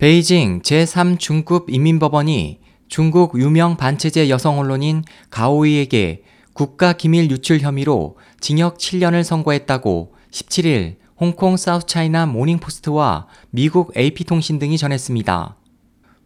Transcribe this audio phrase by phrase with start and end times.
[0.00, 6.22] 베이징 제3중급 인민법원이 중국 유명 반체제 여성 언론인 가오이에게
[6.54, 15.56] 국가 기밀 유출 혐의로 징역 7년을 선고했다고 17일 홍콩 사우스차이나 모닝포스트와 미국 AP통신 등이 전했습니다.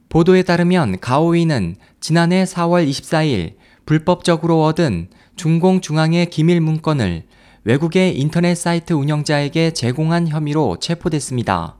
[0.08, 3.54] 보도에 따르면 가오이는 지난해 4월 24일
[3.86, 7.24] 불법적으로 얻은 중공 중앙의 기밀 문건을
[7.64, 11.78] 외국의 인터넷 사이트 운영자에게 제공한 혐의로 체포됐습니다.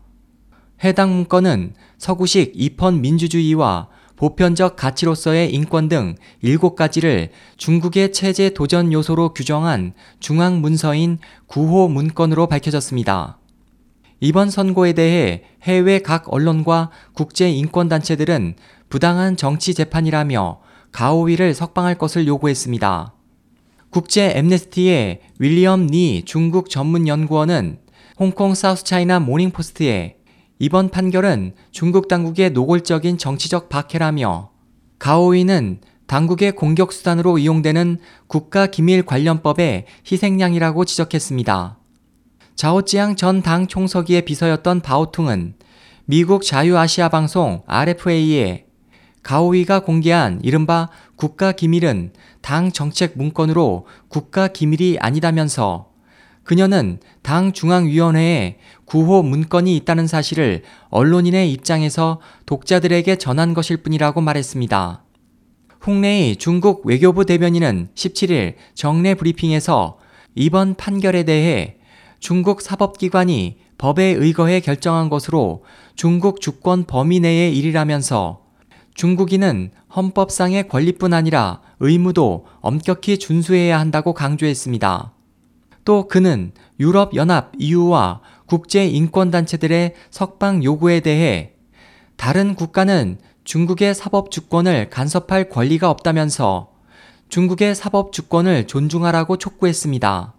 [0.85, 9.95] 해당 문건은 서구식 입헌 민주주의와 보편적 가치로서의 인권 등 7가지를 중국의 체제 도전 요소로 규정한
[10.21, 13.39] 중앙 문서인 9호 문건으로 밝혀졌습니다.
[14.21, 18.57] 이번 선고에 대해 해외 각 언론과 국제 인권단체들은
[18.91, 20.61] 부당한 정치 재판이라며
[20.93, 23.15] 가오위를 석방할 것을 요구했습니다.
[23.89, 27.79] 국제 엠네스티의 윌리엄 니 중국 전문 연구원은
[28.19, 30.17] 홍콩 사우스차이나 모닝포스트는
[30.59, 34.51] 이번 판결은 중국 당국의 노골적인 정치적 박해라며
[34.99, 41.79] 가오위는 당국의 공격 수단으로 이용되는 국가기밀관련법의 희생양이라고 지적했습니다.
[42.55, 45.55] 자오찌양 전 당 총서기의 비서였던 바오퉁은
[46.05, 48.67] 미국 자유아시아 방송 RFA에
[49.23, 55.94] 가오위가 공개한 이른바 국가기밀은 당 정책 문건으로 국가기밀이 아니다면서
[56.45, 65.03] 그녀는 당 중앙위원회에 구호 문건이 있다는 사실을 언론인의 입장에서 독자들에게 전한 것일 뿐이라고 말했습니다.
[65.87, 69.99] 홍레이 중국 외교부 대변인은 17일 정례 브리핑에서
[70.35, 71.77] 이번 판결에 대해
[72.21, 78.43] 중국 사법기관이 법에 의거해 결정한 것으로 중국 주권 범위 내의 일이라면서
[78.95, 85.13] 중국인은 헌법상의 권리뿐 아니라 의무도 엄격히 준수해야 한다고 강조했습니다.
[85.85, 91.53] 또 그는 유럽연합 EU와 국제인권단체들의 석방 요구에 대해
[92.17, 96.71] 다른 국가는 중국의 사법 주권을 간섭할 권리가 없다면서
[97.29, 100.35] 중국의 사법 주권을 존중하라고 촉구했습니다.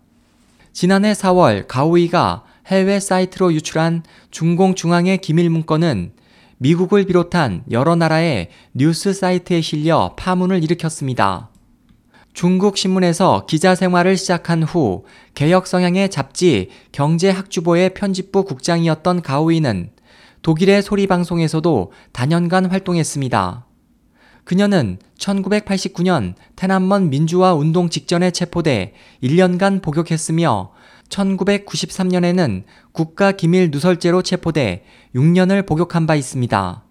[0.73, 6.13] 지난해 4월 가오이가 해외 사이트로 유출한 중공 중앙의 기밀 문건은
[6.57, 11.50] 미국을 비롯한 여러 나라의 뉴스 사이트에 실려 파문을 일으켰습니다.
[12.35, 19.91] 중국 신문에서 기자 생활을 시작한 후 개혁 성향의 잡지 경제학주보의 편집부 국장이었던 가오이는
[20.41, 23.66] 독일의 소리 방송에서도 단연간 활동했습니다.
[24.44, 28.91] 그녀는 1989년 테난먼 민주화 운동 직전에 체포돼
[29.24, 30.74] 1년간 복역했으며
[31.07, 34.84] 1993년에는 국가 기밀 누설죄로 체포돼
[35.16, 36.84] 6년을 복역한 바 있습니다.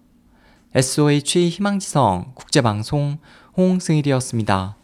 [0.73, 3.19] SOH 희망지성 국제방송
[3.55, 4.77] 홍승일이었습니다.